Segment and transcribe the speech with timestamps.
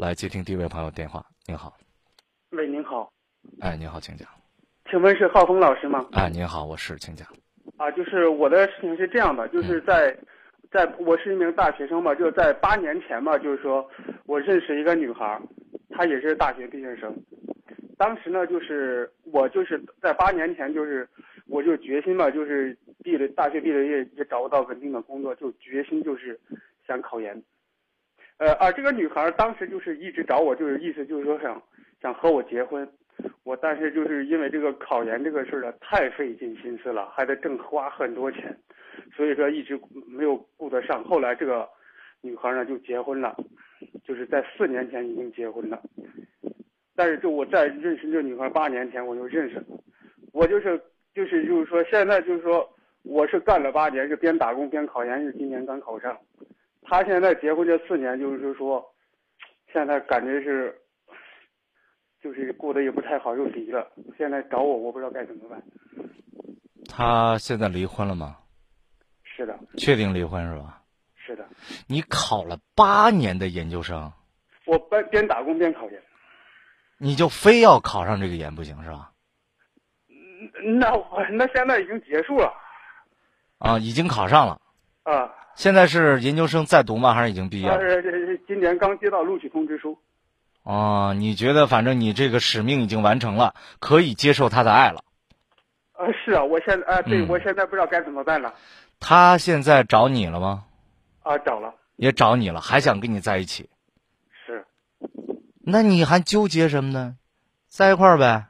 [0.00, 1.22] 来接听第一位朋友电话。
[1.46, 1.76] 您好，
[2.52, 3.12] 喂，您好，
[3.60, 4.26] 哎，您好，请讲。
[4.88, 6.08] 请问是浩峰老师吗？
[6.12, 7.28] 哎，您好，我是，请讲。
[7.76, 10.16] 啊，就是我的事情是这样的，就是在，
[10.70, 13.86] 在我是一名大学生嘛，就在八年前嘛，就是说
[14.24, 15.38] 我认识一个女孩，
[15.90, 17.14] 她也是大学毕业生。
[17.98, 21.06] 当时呢，就是我就是在八年前，就是
[21.46, 22.74] 我就决心嘛，就是
[23.04, 26.40] 毕了大学毕了业也找不到稳定的工作，就决心就是
[26.86, 27.38] 想考研。
[28.40, 31.62] 呃啊，这个女孩当时就是一直找我，就是意思就是说想
[32.00, 32.88] 想和我结婚。
[33.44, 38.56] 我但是就是因为这个考研这个事儿呢，太费尽心思了，还得挣花很多钱，
[39.14, 41.04] 所以说一直没有顾得上。
[41.04, 41.68] 后来这个
[42.22, 43.36] 女孩呢就结婚了，
[44.04, 45.78] 就是在四年前已经结婚了。
[46.96, 49.64] 但是就我在认识这女孩八年前我就认识了，
[50.32, 50.80] 我就是
[51.14, 52.66] 就是就是说现在就是说
[53.02, 56.16] 我是干了八年，是边打工边考研，是今年刚考上。
[56.90, 58.84] 她现在结婚这四年，就是说
[59.72, 60.76] 现在感觉是。
[62.22, 63.90] 就是过得也不太好，又离了。
[64.18, 65.62] 现在找我，我不知道该怎么办。
[66.86, 68.36] 他现在离婚了吗？
[69.24, 69.58] 是的。
[69.78, 70.82] 确定离婚是吧？
[71.16, 71.48] 是的。
[71.86, 74.12] 你考了八年的研究生。
[74.66, 76.02] 我边边打工边考研。
[76.98, 79.12] 你就非要考上这个研不行是吧？
[80.78, 82.52] 那我那现在已经结束了。
[83.56, 84.60] 啊，已经考上了。
[85.04, 85.34] 啊。
[85.60, 87.12] 现在是研究生在读吗？
[87.12, 87.78] 还是已经毕业了？
[88.48, 89.98] 今年刚接到录取通知书。
[90.62, 95.04] 哦，你觉得反正你这个使命已经完成了，可以接受他的爱了。
[95.98, 98.54] 呃，是啊，我现在啊，对我现在不知道该怎么办了。
[99.00, 100.64] 他现在找你了吗？
[101.24, 101.74] 啊，找了。
[101.96, 103.68] 也找你了，还想跟你在一起。
[104.46, 104.64] 是。
[105.62, 107.16] 那你还纠结什么呢？
[107.68, 108.46] 在一块儿呗。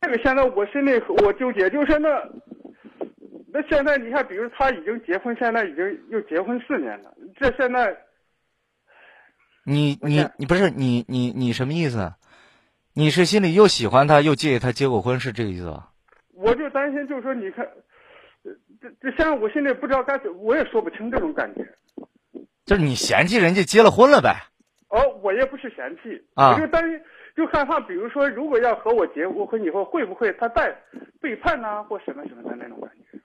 [0.00, 2.08] 这个现在我心里我纠结，就是那，
[3.56, 7.96] 那现在你看，比如他已经结婚，现在已经又结婚四年了，这现在。
[9.64, 12.12] 你你你不是你你你什么意思？
[12.92, 15.90] 你是心里又喜欢他又介意他结过婚是这个意思吧？
[16.34, 17.66] 我就担心，就是说，你看，
[18.78, 21.66] 这这现在我心里不知道该，我也说不清这种感觉。
[22.66, 24.36] 就是你嫌弃人家结了婚了呗？
[24.90, 27.00] 哦，我也不是嫌弃，我就担心，
[27.34, 30.76] 就害怕，比如说，如果要和我结过婚以后，会不会他再
[31.22, 33.18] 背叛呢，或什么什么的那种感觉？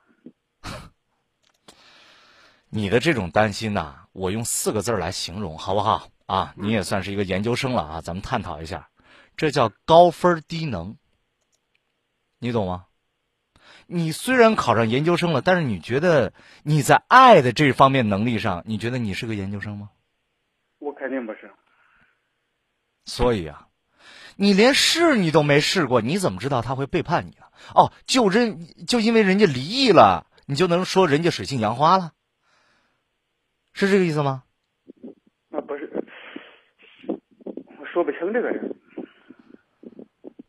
[2.74, 6.08] 你的这种担心呐，我用四个字来形容，好不好？
[6.26, 8.90] 啊，你也算是一个研究生了啊，咱们探讨一下，
[9.36, 10.96] 这叫高分低能，
[12.40, 12.86] 你懂吗？
[13.88, 16.32] 你虽然考上研究生了，但是你觉得
[16.64, 19.90] 你在爱的这方面能力上，你觉得你是个研究生吗？
[20.80, 21.52] 我肯定不是。
[23.03, 23.68] 所以啊，
[24.38, 27.52] 你连试你都没试过，你怎么知道他会背叛你啊？
[27.76, 32.14] 哦，就人就因为人家离异了，你就能说人家水性杨花了？
[33.74, 34.44] 是这个意思吗？
[35.52, 35.90] 啊，不是，
[37.80, 38.76] 我说不清这个人，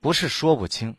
[0.00, 0.96] 不是说不清，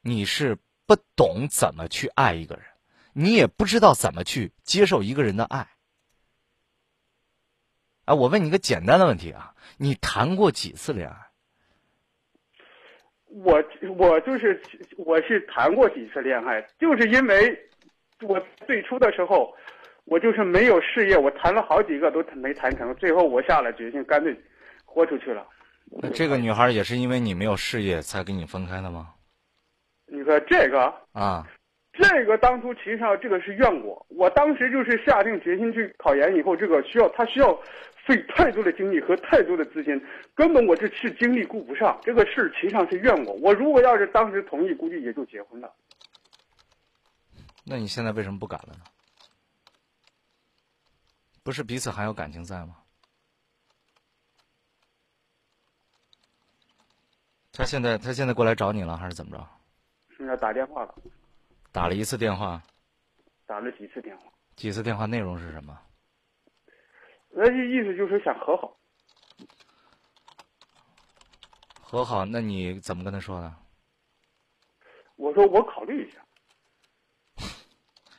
[0.00, 2.64] 你是不懂怎么去爱一个人，
[3.12, 5.68] 你也不知道怎么去接受一个人的爱。
[8.06, 11.16] 哎，我问你个简单的问题啊，你谈过几次恋爱？
[13.28, 13.62] 我
[13.98, 14.62] 我就是
[14.96, 17.68] 我是谈过几次恋爱，就是因为
[18.22, 19.54] 我最初的时候，
[20.06, 24.34] 我就是没有事业，我谈了好几个都没谈成，最后我下了决心，干脆。
[24.88, 25.46] 豁出去了，
[26.00, 29.12] 那这个女孩也是因为你没有事业才跟你分开的吗？
[30.06, 31.46] 你说这个啊，
[31.92, 37.54] 这个当初其实上这个是怨我，我当时就是下定决心去考研以后，这个需要他需要
[38.06, 40.02] 费太多的精力和太多的资金，
[40.34, 42.00] 根本我这是精力顾不上。
[42.00, 45.70] 这个事其实上是怨我，我如果要是当时同意，估计也就结婚了。
[47.66, 48.80] 那你现在为什么不敢了呢？
[51.46, 52.76] 不是彼此还有感情在吗？
[57.52, 59.48] 他现在他现在过来找你了，还是怎么着？
[60.18, 60.92] 现在打电话了。
[61.70, 62.60] 打了一次电话。
[63.46, 64.24] 打了几次电话？
[64.56, 65.80] 几次电话内容是什么？
[67.30, 68.76] 那意思就是想和好。
[71.80, 72.24] 和好？
[72.24, 73.54] 那你怎么跟他说的？
[75.14, 76.26] 我说我考虑一下。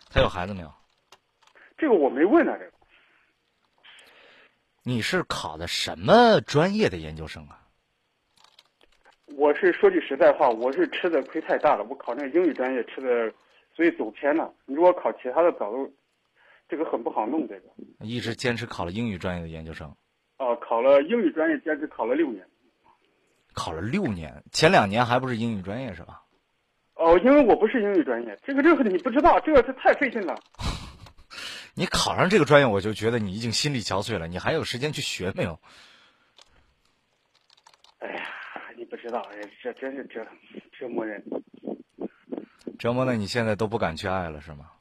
[0.09, 0.73] 他有孩子没有？
[1.77, 2.76] 这个我没问啊，这个。
[4.87, 7.59] 你是考的什么专业的研究生啊？
[9.35, 11.85] 我是说句实在话，我是吃的亏太大了。
[11.89, 13.29] 我考那个英语专业吃的，
[13.75, 14.49] 所以走偏了。
[14.65, 15.91] 你如果考其他的，早都
[16.69, 17.45] 这个很不好弄。
[17.49, 17.63] 这个
[17.99, 19.93] 一直坚持考了英语专业的研究生。
[20.37, 22.47] 哦，考了英语专业，坚持考了六年。
[23.53, 26.21] 考了六年，前两年还不是英语专业是吧？
[26.93, 30.33] 哦，因为我不是英语专业，这个这个你不知道，这个是太费劲了。
[31.77, 35.59] 你考上这个专业，我就觉得你已经心力憔悴了，你还有时间去学没有？
[37.99, 38.27] 哎呀，
[38.75, 40.25] 你不知道，哎，这真是折
[40.71, 41.23] 折磨人。
[42.79, 44.71] 折磨的你现在都不敢去爱了，是吗？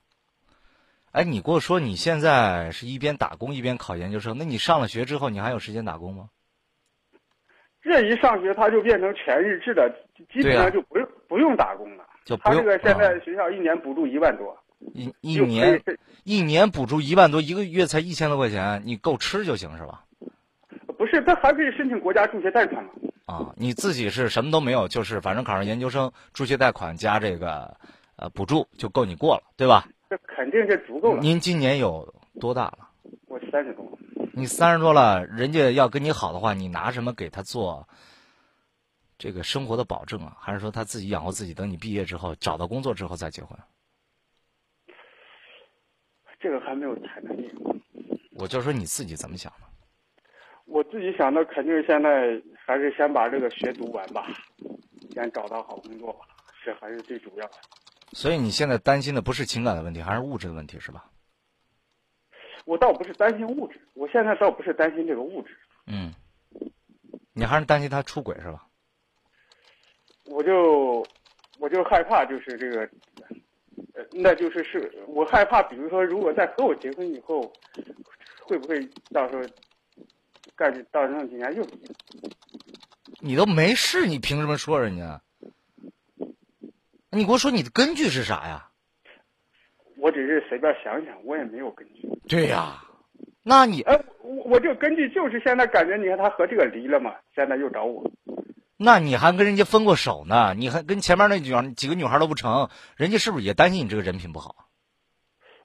[1.12, 6.31] 哎，你跟我说你现在是一边打工一边考研究生，那你上了学之后，你还有时间打工吗？
[7.82, 9.87] 这一上学他就变成全日制的，
[10.32, 12.06] 基本上就不用、不用打工了。
[12.25, 14.58] 就不用他这个现啊在学校一年补助一万多，
[14.94, 15.83] 一一年
[16.25, 20.05] 一年补助一万多，一个月才一千多块钱，你够吃就行是吧？
[20.99, 22.91] 不是他还可以申请国家助学贷款嘛？
[23.27, 27.77] 啊，你自己是什么都没有，就是反正考上研究生，助学贷款加这个
[28.17, 29.87] 呃补助就够你过了，对吧？
[30.09, 31.21] 这肯定是足够了。
[31.21, 32.89] 您今年有多大了？
[33.27, 33.87] 我三十多，
[34.32, 37.87] 你三十多了，人家要跟你好的话，你拿什么给他做
[39.19, 40.37] 这个生活的保证啊？
[40.41, 43.59] 还是说他自己养活自己，等你毕业之后找到工作之后再结婚？
[46.38, 47.77] 这个还没有谈到这个。
[48.33, 49.67] 我就说你自己怎么想的？
[50.67, 54.27] 我自己想的肯定现在还是先把这个学读完吧，
[55.12, 56.27] 先找到好工作吧，
[56.65, 57.55] 这还是最主要的。
[58.12, 61.11] 所以你现在担心的不是情感的问题，还是物质的问题，是吧？
[62.65, 65.56] 我倒不是担心物质，我现在倒不是担心这个物质，
[65.87, 66.12] 嗯，
[67.32, 68.67] 你还是担心他出轨是吧？
[70.25, 71.06] 我就
[71.61, 72.89] 我就害怕就是这个，
[73.94, 77.52] 呃，那就是是我害怕，比如说如果在和我结婚以后，
[78.40, 78.81] 会不会
[79.11, 79.43] 到时候
[80.55, 81.82] 干到那几年又离？
[83.20, 85.20] 你都没事，你凭什么说人家？
[87.11, 88.70] 你给我说你的根据是啥呀？
[89.96, 92.08] 我只是随便想想，我也没有根据。
[92.29, 92.82] 对呀，
[93.43, 98.05] 那你哎，我我这个根据就是现在感觉，你看他和这个离了嘛，现在又找我。
[98.76, 100.55] 那你还跟人家分过手呢？
[100.55, 104.69] 你还跟前面那女孩几个女孩都不成，人家是不是也担心你这个人品不好？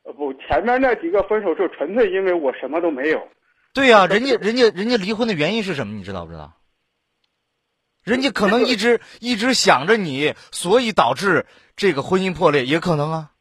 [0.03, 3.27] 呃不，前面那几个分手就纯粹因为我什么都没有。
[3.73, 5.93] 对呀、人家人家人家离婚的原因是什么？
[5.93, 6.57] 你知道不知道？
[8.03, 13.31] 人家可能一直一直想着你，所以导致这个婚姻破裂，也可能啊。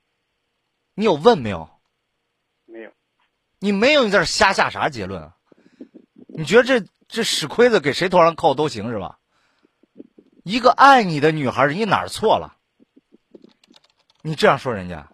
[0.95, 1.71] 你有问没有？
[2.67, 2.91] 没有，
[3.61, 5.37] 你没有，你在这瞎下啥结论啊？
[6.29, 9.20] 你觉得这这屎盔子给谁头上扣都行是吧？
[10.45, 12.57] 一个爱你的女孩，人家哪儿错了？
[14.23, 15.09] 你这样说人家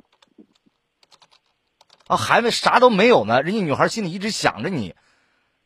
[2.07, 4.95] 啊，还没啥都没有呢，人家女孩心里一直想着你，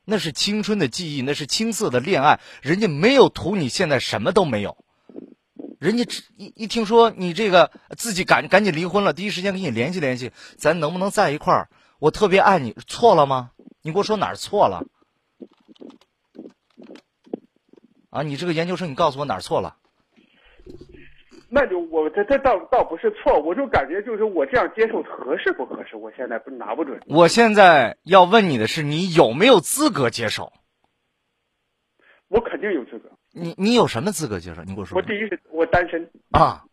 [0.04, 4.84] 那是青春的记忆，那是青涩的恋爱，人家没有图你现在什么都没有，
[5.78, 6.04] 人家
[6.36, 11.70] 一一听说你这个自己赶赶紧离婚了，第一时间跟你联系联系，咱能不能在一块儿？
[11.98, 13.50] 我特别爱你，错了吗？
[13.82, 14.84] 你给我说哪儿错了？
[18.10, 19.76] 啊，你这个研究生，你告诉我哪儿错了？
[21.48, 27.00] 那就我这这倒倒不是错，我就感觉就是我这样接受合适不合适，我现在不拿不准。
[27.06, 30.52] 我现在要问你的是，你有没有资格接受？
[32.28, 33.10] 我肯定有资格。
[33.32, 34.62] 你你有什么资格接受？
[34.62, 35.02] 你给我说说。
[35.02, 36.64] 我第一是我单身，啊，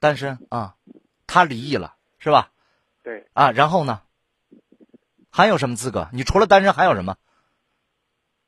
[0.00, 0.74] 单身啊，
[1.26, 2.50] 他离异了是吧？
[3.02, 4.02] 对，啊，然后呢？
[5.30, 6.08] 还有什么资格？
[6.12, 7.16] 你除了单身还有什么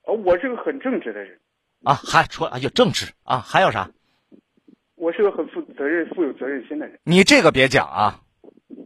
[0.06, 1.38] 呃，我是个很正直的人，
[1.82, 1.94] 啊？
[1.94, 3.90] 还除了哎呦正直啊，还有啥？
[4.96, 6.98] 我是个很负责任、富有责任心的人。
[7.04, 8.20] 你这个别讲啊，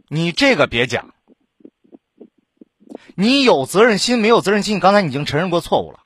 [0.07, 1.13] 你这个别讲。
[3.15, 4.77] 你有责任心没有责任心？
[4.77, 5.99] 你刚才已经承认过错误了。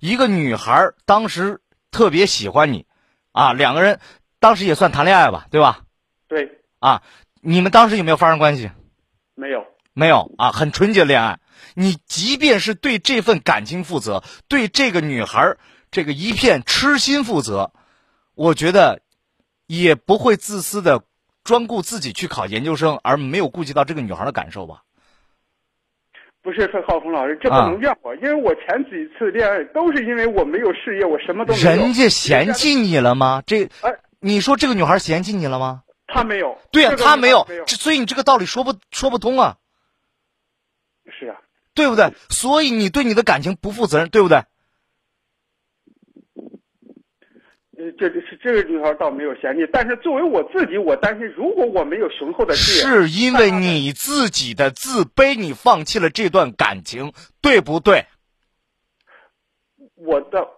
[0.00, 2.86] 一个女孩当时特别喜欢你，
[3.32, 3.98] 啊，两个人
[4.38, 5.82] 当时也算谈恋爱吧，对吧？
[6.28, 7.02] 对，啊，
[7.40, 8.70] 你们当时有没有发生关系？
[9.34, 9.64] 没有，
[9.94, 11.40] 没有啊，很纯洁的恋爱。
[11.74, 15.58] 你即便是对这份感情负责，对这个女孩儿
[15.90, 17.72] 这个一片痴心负责，
[18.34, 19.02] 我觉得
[19.66, 21.02] 也不会自私的
[21.44, 24.82] 专顾自己去考研究生，而没有顾及到这个女孩的感受吧？
[26.40, 31.66] 不是浩峰老师，这不能怨我，因为我前几次恋爱都是因为我没有事业，我什么都没有。
[31.68, 33.42] 人家嫌弃你了吗？
[33.44, 35.82] 这哎，你说这个女孩嫌弃你了吗？
[36.06, 36.56] 她没有。
[36.70, 39.58] 对呀、这个她没有没有，这所以你这个道理说不说不通啊，
[41.18, 41.36] 是啊，
[41.74, 42.14] 对不对？
[42.30, 44.44] 所以你对你的感情不负责任，对不对？
[47.76, 58.06] 呃，这这是这个女孩倒没有嫌弃，但是作为我自己，我担心如果我没有雄厚的事业，是因为你自己的自卑，你放弃了这段感情，对不对？
[59.94, 60.48] 我的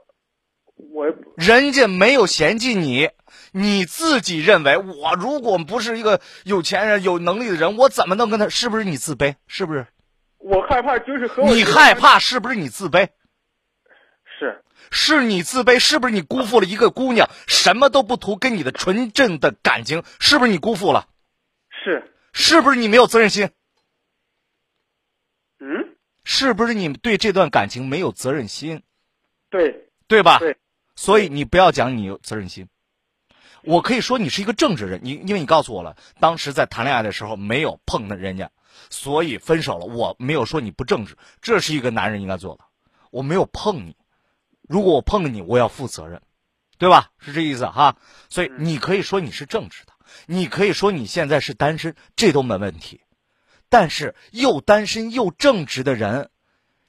[0.77, 1.07] 我
[1.37, 3.09] 人家没有嫌弃你，
[3.53, 8.49] 你自己认为我如果不是一个有钱人、有能力的人，我怎么能跟他？
[8.49, 9.35] 是不是你自卑？
[9.47, 9.87] 是不是？
[10.39, 13.09] 我害怕就是和我你害怕是不是你自卑？
[14.39, 15.79] 是是你自卑？
[15.79, 20.03] 是不是你辜负了一个姑娘，什么都不图，跟你的纯正的感情？
[20.19, 21.09] 是不是你辜负了？
[21.71, 23.51] 是是不是你没有责任心？
[25.59, 28.83] 嗯，是不是你对这段感情没有责任心？
[29.49, 30.39] 对，对吧？
[30.39, 30.57] 对。
[30.97, 32.69] 所以你不要讲你有责任心。
[33.63, 38.51] 我可以说你是一个正直人，你因为你告诉我了，当时在谈恋爱的时候没有碰到人家，
[38.89, 39.85] 所以分手了。
[39.85, 42.65] 我没有说你不正直，这是一个男人应该做的。
[43.11, 43.97] 我没有碰你，
[44.71, 46.23] 如果我碰了你，我要负责任，
[46.79, 47.11] 对吧？
[47.19, 47.97] 是这意思哈。
[48.29, 49.93] 所以你可以说你是正直的，
[50.27, 53.01] 你可以说你现在是单身，这都没问题。
[53.69, 56.31] 但是又单身又正直的人，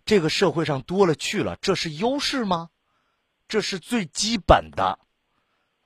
[0.06, 2.70] 这个社会上多了去了，这是优势吗？
[3.48, 5.00] 这是最基本的。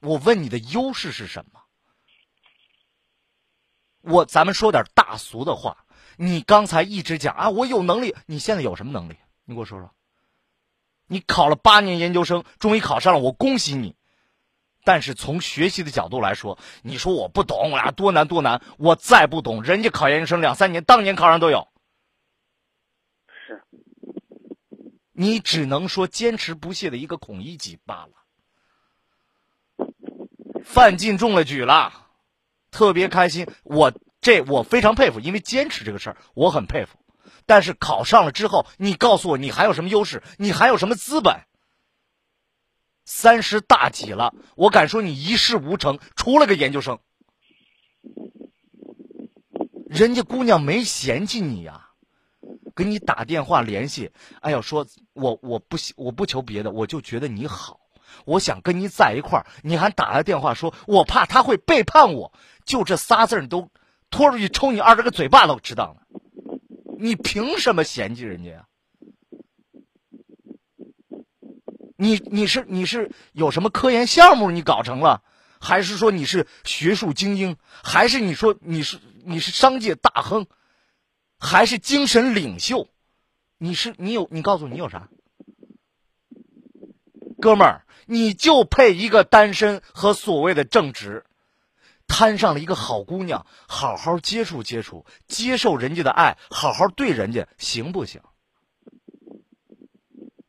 [0.01, 1.61] 我问你的优势是什么？
[4.01, 5.85] 我咱们说点大俗的话。
[6.17, 8.13] 你刚才一直讲啊，我有能力。
[8.25, 9.15] 你现在有什么能力？
[9.45, 9.89] 你给我说说。
[11.07, 13.95] 你考了八年研究生，终于考上了，我恭喜你。
[14.83, 18.61] 但是从学习的角度来说，你说我不懂啊，多难多难。
[18.77, 21.67] 我再不懂，人家考研究生两三年，当年考上都有。
[23.47, 23.63] 是。
[25.11, 28.11] 你只能说坚持不懈的一个孔乙己罢了。
[30.63, 32.07] 范进中了举了，
[32.69, 33.47] 特别开心。
[33.63, 36.97] 我这我非常佩服，因为坚持这个事儿我很佩服。
[37.45, 40.23] 但是考上了之后，你告诉我你还有什么优势？
[40.37, 41.41] 你还有什么资本？
[43.05, 46.99] 三十大几了，我敢说你一事无成，除了个研究生。
[49.87, 51.89] 人家姑娘没嫌弃你呀，
[52.75, 54.11] 给你打电话联系，
[54.41, 57.79] 哎呀，说我我不我不求别的，我就觉得你好。
[58.25, 62.33] 我想跟你在一块儿，你还打来电话说，我怕他会背叛我，
[62.65, 63.69] 就这仨字儿，你都
[64.09, 66.21] 拖出去抽你二十个嘴巴都知道了。
[66.99, 68.67] 你凭什么嫌弃人家呀？
[71.97, 75.23] 你你是你是有什么科研项目你搞成了，
[75.59, 80.47] 还是说你是学术精英，还是你说你是你是商界大亨，
[81.39, 82.89] 还是精神领袖？
[83.57, 85.09] 你是你有你告诉你有啥？
[87.41, 87.81] 哥们儿。
[88.07, 91.25] 你就配一个单身和所谓的正直，
[92.07, 98.21] 摊上了一个好姑娘，好好接触接触，接受人家的爱，好好对人家，行不行？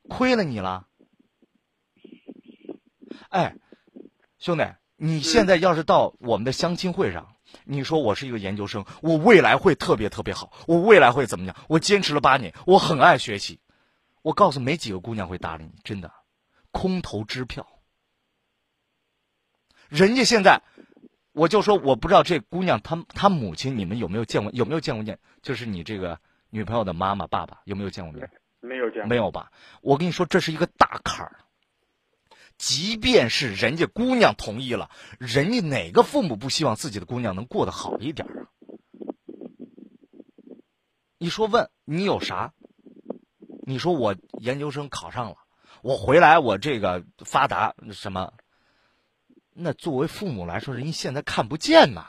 [0.09, 0.87] 亏了你了。
[3.29, 3.57] 哎，
[4.39, 4.65] 兄弟，
[4.97, 7.35] 你现在要是到我们的相亲会上，
[7.65, 11.57] 你说我是一个研究生，我未来会特别特别好，我未来会怎么样？
[11.69, 13.61] 我坚持了八年，我很爱学习，
[14.23, 16.13] 我告诉没几个姑娘会搭理你，真的。
[16.71, 17.67] 空头支票，
[19.89, 20.63] 人家现在，
[21.37, 25.19] 我就说我不知道这姑娘她她母亲你们有没有见过有没有见过面？
[25.43, 28.31] 就是你这个女朋友的妈妈爸爸有没有见过面？
[28.61, 29.53] 没有见，没有吧？
[29.83, 31.37] 我跟你说这是一个大坎儿。
[32.57, 38.49] 即便是人家姑娘同意了，人家哪个父母不希望自己的姑娘能过得好一点啊？
[41.19, 42.55] 你说问你有啥？
[43.67, 45.37] 你说我研究生考上了。
[45.83, 48.33] 我回来，我这个发达什么？
[49.59, 52.05] 那作为父母来说，人家现在看不见呐。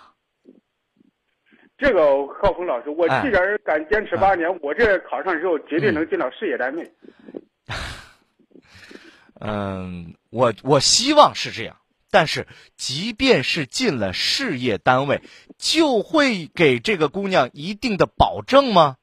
[1.77, 2.01] 这个
[2.42, 6.92] 浩峰老师，我既然敢坚持八年，我这考上之后绝对能进到事业单位。
[9.39, 11.77] 嗯，我我希望是这样，
[12.10, 15.22] 但是即便是进了事业单位，
[15.58, 18.98] 就会给这个姑娘一定的保证吗？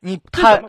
[0.00, 0.62] 你他，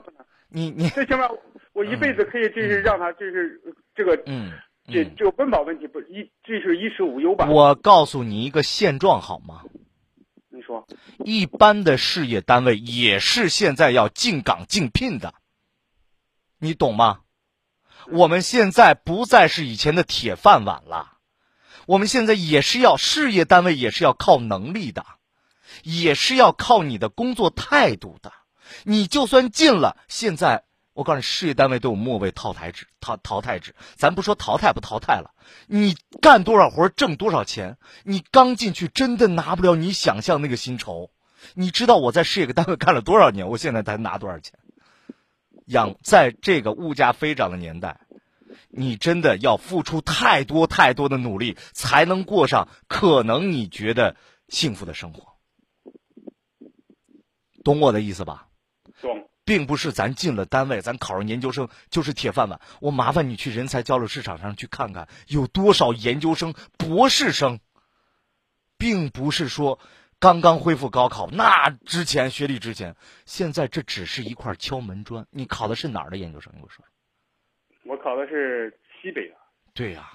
[0.49, 1.29] 你你最起码。
[1.73, 3.59] 我一辈子可以就是让她就是
[3.95, 4.51] 这个嗯，
[4.85, 7.47] 这这个温饱问题不衣这是衣食无忧吧？
[7.49, 9.63] 我告诉你一个现状好吗？
[10.49, 10.85] 你说，
[11.23, 15.33] 一般的事业单位也是现在要进岗竞聘的，
[16.59, 17.21] 你懂吗？
[18.11, 21.17] 我们现在不再是以前的铁饭碗了，
[21.85, 25.05] 我们现在也是要事业单位也是要靠能力的，
[25.83, 28.33] 也是要靠你的工作态度的。
[28.83, 30.65] 你就算进了，现在。
[30.93, 33.73] 我告诉你，事业单位都有末位淘汰制，淘淘汰制。
[33.95, 35.33] 咱不说淘汰不淘汰了，
[35.67, 41.09] 你干多少活挣多少钱，你刚进去真的拿不了你想象那个薪酬。
[41.55, 44.59] 你知道我在事业单位干了多少年，我现在才拿多少钱？
[45.65, 48.01] 养在这个物价飞涨的年代，
[48.69, 54.15] 你真的要付出太多太多的努力，才能过上可能你觉得
[54.47, 55.33] 幸福的生活。
[57.63, 58.47] 懂我的意思吧？
[59.01, 59.27] 懂。
[59.45, 62.62] 并不是咱进了单位，咱考上研究生就是铁饭碗。
[62.79, 67.59] 我麻烦你去人才交流市场上去看看，有多少研究生、博士生，
[68.77, 69.79] 并不是说
[70.19, 72.95] 刚刚恢复高考那之前学历之前，
[73.25, 75.27] 现在这只是一块敲门砖。
[75.29, 76.53] 你考的是哪儿的研究生？
[76.53, 76.85] 你给我说。
[77.85, 79.35] 我考的是西北的。
[79.73, 80.09] 对呀，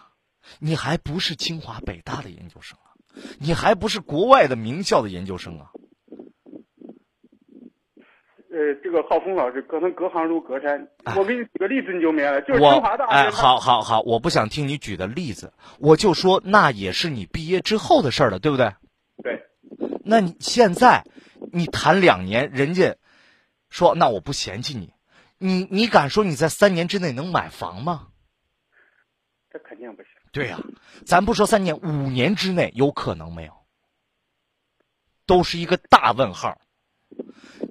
[0.59, 2.97] 你还不是清华北大的研究生啊，
[3.39, 5.71] 你还不是国外的名校的研究生啊。
[8.59, 10.89] 呃，这个浩峰老师，可能隔行如隔山。
[11.05, 12.43] 哎我给你举个例子，你就明白了。
[12.43, 18.75] 就是我清华大学，哎，好好好，我不想听你举的例子，我就说那也是你毕业之后的事儿了，对不对？
[19.23, 19.45] 对，
[20.05, 21.05] 那你现在
[21.53, 22.97] 你谈两年，人家
[23.71, 24.93] 说那我不嫌弃你，
[25.39, 28.09] 你你敢说你在三年之内能买房吗？
[29.53, 30.11] 这肯定不行。
[30.33, 30.59] 对呀、
[31.07, 33.53] 咱不说三年，五年之内有可能没有，
[35.27, 36.59] 都是一个大问号。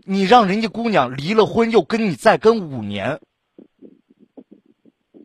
[0.10, 3.20] 你让人家姑娘离了婚又跟你再跟五年，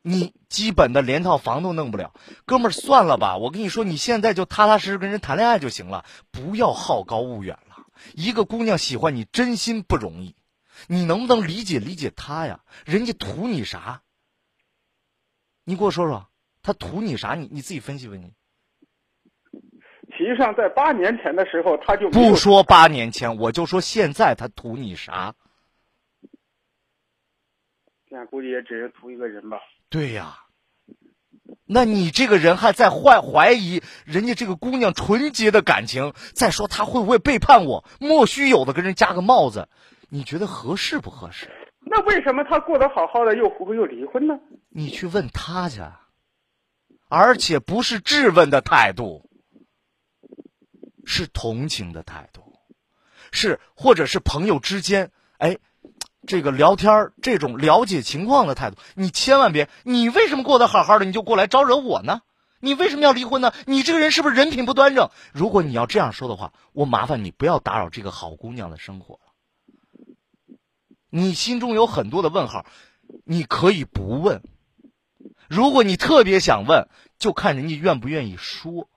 [0.03, 2.12] 你基本的连套房都弄不了，
[2.47, 3.37] 哥们儿算了吧。
[3.37, 7.87] 我跟你说，你现在就踏踏实实跟人谈恋爱就行了，不要好高骛远了。
[8.15, 10.35] 一个姑娘喜欢你，真心不容易，
[10.89, 12.65] 你能不能理解理解她呀？
[12.85, 14.03] 人家图你啥？
[15.62, 16.27] 你给我说说，
[16.61, 17.37] 她图你啥？
[17.37, 18.33] 你你自己分析分析。
[20.23, 25.35] 实际上，在八年前的时候，他就不说八年前，我就说现在他图你啥？
[28.09, 29.59] 现在估计也只是图一个人吧。
[29.88, 30.38] 对呀，
[31.67, 37.85] 那你这个人还在怀怀疑人家这个姑娘纯洁的感情，再说他会不会背叛我？
[37.99, 39.69] 莫须有的跟人加个帽子，
[40.09, 41.50] 你觉得合适不合适？
[41.81, 44.38] 那为什么他过得好好的，又又离婚呢？
[44.69, 45.81] 你去问他去，
[47.09, 49.29] 而且不是质问的态度，
[51.12, 52.59] 是同情的态度，
[53.33, 55.59] 是或者是朋友之间，哎，
[56.26, 62.23] 这个聊天儿这种了解情况的态度，你千万别，你为什么过得好好的，你就过来招惹我呢？
[62.61, 63.52] 你为什么要离婚呢？
[63.66, 65.11] 你这个人是不是人品不端正？
[65.33, 70.16] 如果你要这样说的话，我麻烦你不要打扰这个好姑娘的生活了。
[71.11, 72.64] 你心中有很多的问号，
[73.25, 74.42] 你可以不问。
[75.47, 76.88] 如果你特别想问，
[77.19, 78.88] 就看人家愿不愿意说。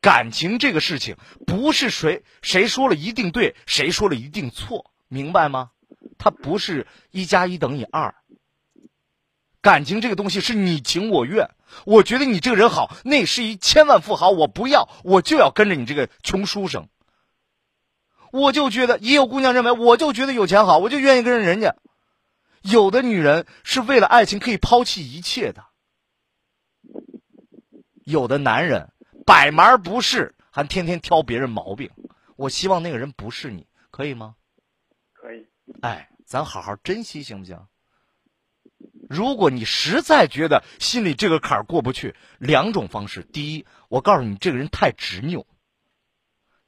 [0.00, 5.70] 感情这个事情，不是谁谁说了一定对，谁说了一定错，明白吗？
[6.18, 8.14] 它不是一加一等于二。
[9.60, 11.50] 感情这个东西是你情我愿，
[11.84, 16.88] 我觉得你这个人好，那是一千万富豪，我不要，我就要跟着你这个穷书生。
[18.30, 21.74] 我就觉得，也有姑娘认为，我就觉得有钱好，我就愿意跟着人家。
[22.62, 25.64] 有的女人是为了爱情可以抛弃一切的，
[28.04, 28.92] 有的男人
[29.28, 31.90] 百忙不是，还天天挑别人毛病。
[32.34, 34.36] 我希望那个人不是你，可以吗？
[35.12, 35.46] 可以，
[35.82, 37.66] 哎，咱好好珍惜，行不行？
[39.10, 45.44] 如果你实在觉得心里这个坎儿过不去，两种方式：第一，我告诉你，这个人太执拗，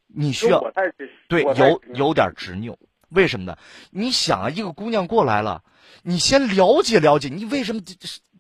[0.07, 0.62] 你需要
[1.29, 2.79] 对，有有点执拗。
[3.09, 3.57] 为什么呢？
[3.90, 5.64] 你想啊，一个姑娘过来了，
[6.03, 7.81] 你先了解了解，你为什么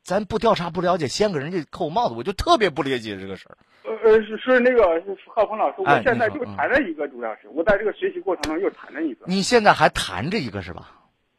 [0.02, 2.14] 咱不调查不了解，先给人家扣帽子？
[2.14, 3.56] 我就特别不理解这个事儿。
[3.82, 9.24] 呃呃是是那个是浩鹏老师，哎我现在就谈了一个，主要是我在这个学习过程中又谈了一个。
[9.26, 10.92] 你现在还谈着一个是吧？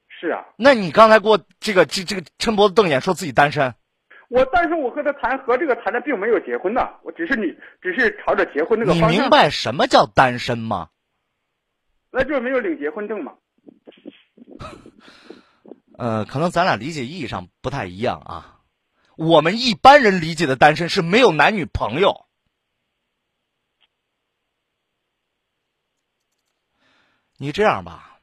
[0.10, 3.74] 是啊，那你刚才给我这个这这个抻脖子瞪眼说自己单身，
[4.30, 7.48] 我但是我和他谈和这个谈的并没有结婚呢，我只是你
[7.82, 10.90] 只是朝着结婚那个方向，你明白什么叫单身吗？
[12.12, 13.34] 那就是没有领结婚证嘛。
[15.98, 18.58] 呃，可能咱俩理解意义上不太一样啊。
[19.16, 22.26] 我们一般人理解的单身是没有男女朋友。
[27.42, 28.20] 你这样吧，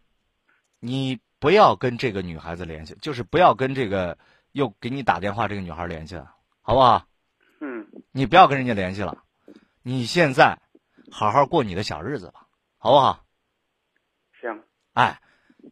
[0.78, 4.16] 你不要跟这个女孩子联系，就是不要跟这个
[4.52, 7.04] 又给你打电话这个女孩联系了，好不好？
[7.61, 9.24] 嗯，你不要跟人家联系了，
[9.83, 10.61] 你现在
[11.11, 13.24] 好好过你的小日子吧，好不好？
[14.40, 15.20] 行，哎，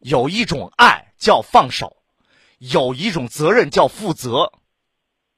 [0.01, 1.95] 有一种爱叫放手，
[2.57, 4.51] 有一种责任叫负责，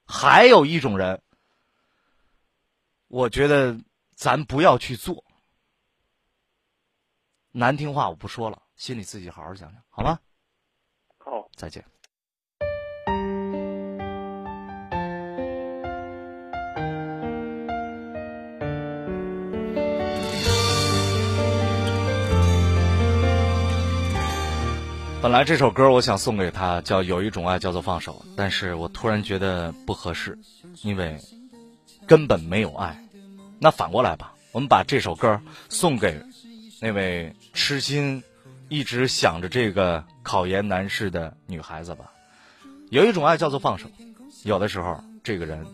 [0.04, 1.22] 还有一种人，
[3.06, 3.78] 我觉得
[4.16, 5.22] 咱不要去做。
[7.52, 10.20] 难听话我不说了，心里自己好好想想，好吗？
[11.18, 11.48] 好。
[11.56, 11.84] 再见。
[25.20, 30.38] 本来这首歌我想送给他，叫《有一种爱叫做放手》，但是我突然觉得不合适，
[30.82, 31.18] 因为
[32.06, 32.96] 根本没有爱。
[33.58, 36.18] 那反过来吧，我们把这首歌送给
[36.80, 38.22] 那位痴心
[38.70, 42.10] 一直想着这个考研难事的女孩子吧。
[42.88, 43.86] 有一种爱叫做放手，
[44.44, 45.64] 有的时候这个人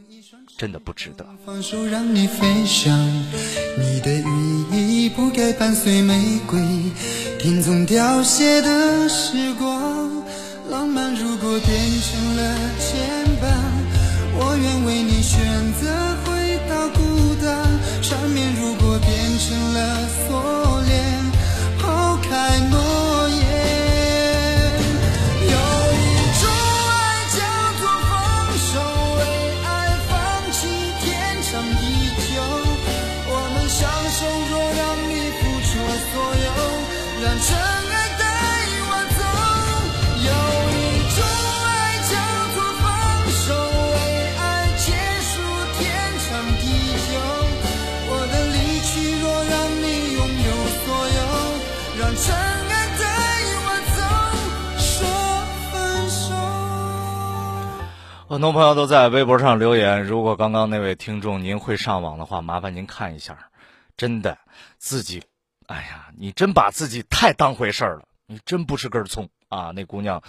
[0.58, 1.24] 真的不值得。
[1.44, 2.92] 放手让你飞翔，
[3.78, 4.12] 你的
[4.72, 6.60] 羽翼不该伴随玫瑰，
[7.38, 10.24] 听从凋谢的时光，
[10.68, 12.15] 浪漫如果变成
[58.28, 63.38] 很多朋友都在微博上留言，如果刚刚那位听众您会上网的话，麻烦您看一下，
[63.96, 64.36] 真的
[64.76, 65.22] 自己，
[65.68, 69.70] 哎呀，你真把自己太当回事儿了，你真不是根葱啊！
[69.70, 70.20] 那姑娘，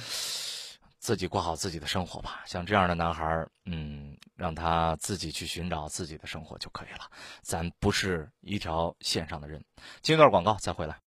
[0.99, 2.43] 自己过好自己的生活吧。
[2.45, 7.09] 像这样的男孩，嗯，让他自己去寻找自己的生活就可以了。
[7.41, 9.61] 咱不是一条线上的人。
[10.01, 10.95] 进一段广告再回来。